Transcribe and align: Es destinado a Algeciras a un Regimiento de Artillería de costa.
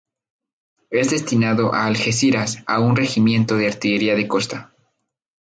Es 0.89 1.11
destinado 1.11 1.75
a 1.75 1.85
Algeciras 1.85 2.63
a 2.65 2.79
un 2.79 2.95
Regimiento 2.95 3.55
de 3.57 3.67
Artillería 3.67 4.15
de 4.15 4.27
costa. 4.27 4.73